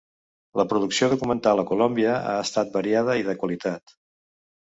La 0.59 0.63
producció 0.69 1.09
documental 1.11 1.61
a 1.63 1.65
Colòmbia 1.73 2.15
ha 2.31 2.33
estat 2.45 2.73
variada 2.79 3.17
i 3.23 3.27
de 3.27 3.35
qualitat. 3.43 3.97